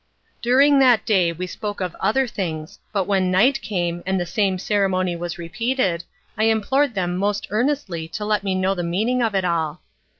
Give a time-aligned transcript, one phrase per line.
[0.41, 4.57] During that day we spoke of other things, but when night came, and the same
[4.57, 6.03] ceremony was repeated,
[6.35, 9.83] I implored them most earnestly to let me know the meaning of it all.